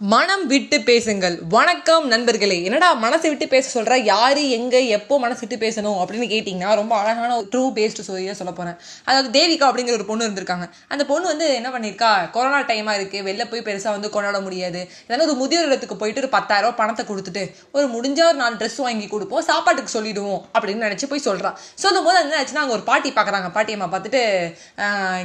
மனம் 0.00 0.42
விட்டு 0.46 0.76
பேசுங்கள். 0.88 1.36
வணக்கம் 1.54 2.06
நண்பர்களே. 2.12 2.56
என்னடா 2.64 2.88
மனசை 3.04 3.28
விட்டு 3.28 3.46
பேச 3.52 3.66
சொல்ற? 3.74 3.94
யாரு 4.08 4.42
எங்க 4.56 4.80
எப்போ 4.96 5.14
மனசு 5.22 5.40
விட்டு 5.42 5.56
பேசணும் 5.62 5.98
அப்படின்னு 6.00 6.26
கேட்டிங்கன்னா 6.32 6.74
ரொம்ப 6.80 6.94
அழகான 6.96 7.36
ஒரு 7.36 7.46
ட்ரூ 7.52 7.62
பேஸ்ட் 7.76 8.02
ஸ்டோரியா 8.06 8.34
சொல்ல 8.40 8.52
போறேன். 8.58 8.76
அதாவது 9.08 9.28
தேவிகா 9.36 9.64
அப்படிங்கிற 9.68 9.94
ஒரு 9.98 10.06
பொண்ணு 10.10 10.26
இருந்திருக்காங்க. 10.26 10.66
அந்த 10.88 11.04
பொண்ணு 11.10 11.26
வந்து 11.32 11.46
என்ன 11.54 11.70
பண்ணியிருக்கா? 11.74 12.10
கொரோனா 12.34 12.58
டைமா 12.70 12.94
இருக்கு. 12.98 13.20
வெளில 13.28 13.46
போய் 13.52 13.64
பெருசா 13.68 13.94
வந்து 13.96 14.10
கொண்டாட 14.16 14.40
முடியாது. 14.40 14.82
ஏதாவது 15.06 15.26
ஒரு 15.28 15.38
முதியோர் 15.40 15.68
இடத்துக்கு 15.70 15.96
போயிட்டு 16.02 16.22
ஒரு 16.24 16.30
பத்தாயிரம் 16.36 16.66
ரூபாய் 16.66 16.80
பணத்தை 16.82 17.06
கொடுத்துட்டு 17.12 17.44
ஒரு 17.78 17.86
முடிஞ்ச 17.94 18.20
ஒரு 18.26 18.38
நாலு 18.42 18.60
ட்ரெஸ் 18.62 18.78
வாங்கி 18.86 19.08
கொடுப்போம். 19.14 19.46
சாப்பாட்டுக்கு 19.50 19.94
சொல்லிடுவோம் 19.96 20.44
அப்படின்னு 20.54 20.86
நினைச்சு 20.88 21.10
போய் 21.14 21.26
சொல்றா. 21.28 21.52
சொல்லும் 21.86 22.06
போது 22.08 22.20
என்ன 22.24 22.36
ஆச்சுன்னா 22.42 22.64
அங்க 22.66 22.76
ஒரு 22.78 22.86
பாட்டி 22.90 23.12
பாக்குறாங்க. 23.20 23.50
பாட்டியம்மா 23.56 23.90
பார்த்துட்டு 23.96 24.22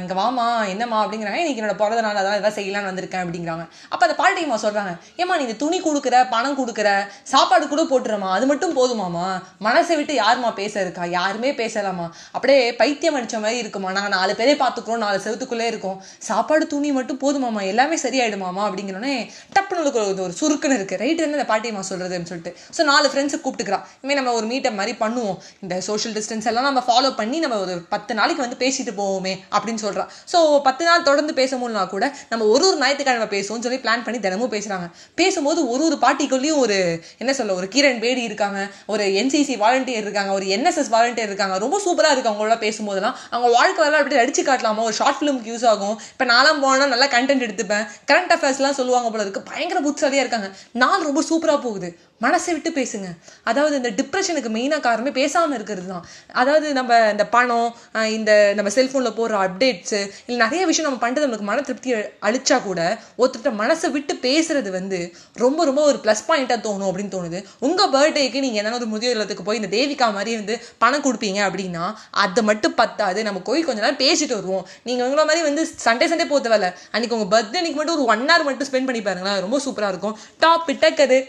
இங்க 0.00 0.16
வாமா 0.22 0.48
என்னம்மா? 0.72 1.00
அப்படிங்கிறாங்க. 1.04 1.42
இன்னைக்கு 1.44 1.64
என்னோட 1.64 1.78
பிறந்த 1.84 2.06
நாள். 2.08 2.40
அதான் 2.40 2.58
செய்யலாம்னு 2.60 2.92
வந்திருக்கேன் 2.92 3.24
அப்படிங்கிறாங்க. 3.26 3.66
அப்ப 3.92 4.02
அந்த 4.08 4.18
பாட்டியம்மா 4.24 4.60
சொல்றாங்க. 4.66 4.92
ஏமா 5.22 5.36
நீ 5.38 5.44
இந்த 5.48 5.58
துணி 5.64 5.80
கொடுக்குற 5.86 6.16
பணம் 6.34 6.58
கொடுக்குற 6.60 6.88
சாப்பாடு 7.32 7.64
கூட 7.72 7.84
போட்டுறமா 7.92 8.28
அது 8.36 8.46
மட்டும் 8.50 8.76
போதுமாமா 8.80 9.26
மனசை 9.68 9.94
விட்டு 10.00 10.14
யாருமா 10.22 10.50
பேச 10.60 10.74
இருக்கா 10.84 11.04
யாருமே 11.18 11.52
பேசலாமா 11.60 12.06
அப்படியே 12.34 12.60
பைத்தியம் 12.80 13.16
அடிச்ச 13.18 13.36
மாதிரி 13.44 13.58
இருக்குமா 13.62 13.88
நாங்கள் 13.96 14.14
நாலு 14.16 14.32
பேரே 14.40 14.54
பார்த்துக்குறோம் 14.62 15.02
நாலு 15.06 15.18
செவத்துக்குள்ளே 15.24 15.66
இருக்கோம். 15.72 15.98
சாப்பாடு 16.28 16.64
துணி 16.74 16.90
மட்டும் 16.98 17.20
போதுமாமா 17.24 17.60
எல்லாமே 17.72 17.96
சரியாயிடுமாமா 18.04 18.62
அப்படிங்கிறோன்னே 18.68 19.14
டப்புனு 19.56 19.80
ஒரு 20.02 20.22
ஒரு 20.26 20.34
சுருக்குன்னு 20.40 20.76
இருக்கு. 20.78 20.98
ரைட் 21.02 21.22
என்ன 21.24 21.38
இந்த 21.38 21.46
பாட்டியம்மா 21.52 21.82
சொல்றதுன்னு 21.90 22.28
சொல்லிட்டு. 22.30 22.52
ஸோ 22.76 22.82
நாலு 22.90 23.06
ஃப்ரெண்ட்ஸை 23.12 23.38
கூப்பிட்டுக்கிறா. 23.44 23.78
இனிமேல் 24.00 24.18
நம்ம 24.20 24.34
ஒரு 24.38 24.46
மீட்டப் 24.52 24.78
மாதிரி 24.80 24.94
பண்ணுவோம். 25.02 25.38
இந்த 25.64 25.74
சோஷியல் 25.88 26.14
டிஸ்டன்ஸ் 26.18 26.48
எல்லாம் 26.50 26.68
நம்ம 26.68 26.82
ஃபாலோ 26.88 27.10
பண்ணி 27.20 27.38
நம்ம 27.44 27.58
ஒரு 27.64 27.74
பத்து 27.94 28.12
நாளைக்கு 28.20 28.44
வந்து 28.44 28.58
பேசிட்டு 28.64 28.94
போவோமே 29.00 29.34
அப்படின்னு 29.56 29.82
சொல்றா. 29.86 30.04
ஸோ 30.32 30.38
பத்து 30.68 30.82
நாள் 30.88 31.06
தொடர்ந்து 31.08 31.34
பேச 31.40 31.52
முடியலனா 31.62 31.84
கூட 31.94 32.04
நம்ம 32.32 32.46
ஒரு 32.54 32.66
ஒரு 32.70 32.78
ஞாயிற்றுக்கிழமை 32.82 33.28
பேசுவோம்னு 33.36 33.66
சொல்லி 33.68 33.80
பிளான் 33.86 34.04
பண்ணி 34.06 34.20
தினமும் 34.26 34.51
பேசுகிறாங்க 34.52 34.90
பேசும்போது 35.14 35.60
ஒரு 35.68 35.84
ஒரு 35.84 35.98
பார்ட்டிக்குள்ளேயும் 36.00 36.56
ஒரு 36.56 36.78
என்ன 37.18 37.32
சொல்ல 37.32 37.54
ஒரு 37.54 37.68
கிரண் 37.74 37.98
பேடி 37.98 38.22
இருக்காங்க 38.22 38.60
ஒரு 38.86 39.04
என்சிசி 39.04 39.54
வாலண்டியர் 39.64 40.02
இருக்காங்க 40.04 40.32
ஒரு 40.32 40.46
என்எஸ்எஸ் 40.46 40.90
வாலண்டியர் 40.90 41.30
இருக்காங்க. 41.30 41.58
ரொம்ப 41.58 41.80
சூப்பராக 41.86 42.12
இருக்கு 42.12 42.30
அவங்களோட 42.30 42.58
பேசும்போதெல்லாம். 42.58 43.16
அவங்க 43.30 43.50
வாழ்க்கை 43.52 43.84
வரலாம் 43.84 44.02
அப்படி 44.02 44.20
அடிச்சு 44.22 44.44
காட்டலாமா? 44.44 44.82
ஒரு 44.82 44.92
ஷார்ட் 44.92 45.20
ஃபிலிம்க்கு 45.20 45.50
யூஸ் 45.52 45.66
ஆகும். 45.66 46.00
இப்போ 46.10 46.24
நான்லாம் 46.24 46.60
போனால் 46.60 46.88
நல்லா 46.88 47.06
கண்டென்ட் 47.06 47.44
எடுத்துப்பேன். 47.48 47.86
கரண்ட் 48.12 48.32
அஃபேர்ஸ்லாம் 48.34 48.78
சொல்லுவாங்க 48.80 49.10
போல 49.10 49.22
இருக்கு. 49.22 49.42
பயங்கர 49.42 49.80
புத்தாலியாக 49.80 50.28
இருக்காங்க. 50.28 50.56
நாள் 50.72 51.02
ரொம்ப 51.02 51.22
சூப்பராக 51.30 51.60
போகுது. 51.60 51.98
மனசை 52.24 52.50
விட்டு 52.56 52.70
பேசுங்க. 52.80 53.08
அதாவது 53.50 53.74
இந்த 53.80 53.90
டிப்ரெஷனுக்கு 54.00 54.50
மெயினாக 54.56 54.82
காரணமே 54.88 55.12
பேசாமல் 55.20 55.56
இருக்கிறது 55.58 55.88
தான் 55.92 56.04
அதாவது 56.42 56.66
நம்ம 56.78 56.98
இந்த 57.14 57.24
பணம் 57.36 57.68
இந்த 58.16 58.30
நம்ம 58.58 58.72
செல்ஃபோனில் 58.78 59.16
போடுற 59.18 59.36
அப்டேட்ஸு 59.46 60.00
இல்லை 60.26 60.38
நிறைய 60.44 60.62
விஷயம் 60.70 60.88
நம்ம 60.88 61.00
பண்ணுறது 61.04 61.26
நம்மளுக்கு 61.26 61.48
மன 61.50 61.62
திருப்தி 61.68 61.92
அழிச்சா 62.28 62.58
கூட 62.68 62.80
ஒருத்தர்கிட்ட 63.20 63.52
மனசை 63.62 63.90
விட்டு 63.96 64.14
பேசுறது 64.26 64.70
வந்து 64.78 65.00
ரொம்ப 65.44 65.64
ரொம்ப 65.70 65.82
ஒரு 65.90 66.00
ப்ளஸ் 66.04 66.24
பாயிண்ட்டாக 66.28 66.60
தோணும் 66.66 66.88
அப்படின்னு 66.90 67.14
தோணுது. 67.16 67.38
உங்கள் 67.66 67.92
பர்த்டேக்கு 67.96 68.44
நீங்கள் 68.46 68.62
எதனா 68.62 68.78
ஒரு 68.80 68.88
முதியோர் 68.94 69.16
இல்லத்துக்கு 69.16 69.46
போய் 69.48 69.60
இந்த 69.60 69.70
தேவிகா 69.76 70.08
மாதிரி 70.18 70.32
வந்து 70.40 70.56
பணம் 70.84 71.04
கொடுப்பீங்க 71.06 71.40
அப்படின்னா 71.48 71.84
அதை 72.24 72.42
மட்டும் 72.50 72.76
பத்தாது. 72.82 73.20
நம்ம 73.28 73.42
போய் 73.50 73.66
கொஞ்ச 73.68 73.80
நேரம் 73.84 74.02
பேசிட்டு 74.04 74.36
வருவோம். 74.38 74.64
நீங்கள் 74.88 75.06
உங்களை 75.08 75.26
மாதிரி 75.30 75.42
வந்து 75.50 75.64
சண்டே 75.86 76.08
சண்டே 76.12 76.26
போத்த 76.32 76.54
வேலை 76.54 76.70
அன்றைக்கி 76.94 77.16
உங்கள் 77.18 77.32
பர்த்டே 77.36 77.60
அன்றைக்கி 77.60 77.80
மட்டும் 77.80 77.96
ஒரு 77.98 78.10
ஒன் 78.14 78.26
ஹவர் 78.32 78.48
மட்டும் 78.48 78.70
ஸ்பெண்ட் 78.70 78.90
பண்ணி 78.90 79.02
பாருங்களேன். 79.08 79.40
ரொம்ப 79.46 79.60
சூப்பராக 79.66 79.94
இருக்கும். 79.94 80.18
டாப் 80.44 80.66
பிட்டக்கது 80.70 81.20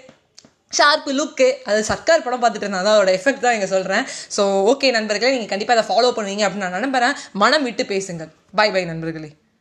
ஷார்ப்பு 0.77 1.11
லுக்கு 1.19 1.47
அது 1.69 1.79
சர்க்கார் 1.91 2.25
படம் 2.25 2.43
பார்த்துட்டு 2.43 2.67
இருந்தால் 2.67 2.91
அதோட 2.95 3.11
எஃபெக்ட் 3.19 3.45
தான் 3.45 3.55
இங்கே 3.57 3.69
சொல்கிறேன் 3.75 4.05
ஸோ 4.37 4.43
ஓகே 4.71 4.89
நண்பர்களே 4.97 5.33
நீங்கள் 5.35 5.53
கண்டிப்பாக 5.53 5.77
அதை 5.79 5.87
ஃபாலோ 5.89 6.11
பண்ணுவீங்க 6.17 6.45
அப்படின்னு 6.47 6.67
நான் 6.67 6.85
நம்புறேன். 6.87 7.15
மனம் 7.43 7.65
விட்டு 7.69 7.85
பேசுங்கள் 7.93 8.31
பை 8.59 8.67
பை 8.75 8.83
நண்பர்களே. 8.91 9.29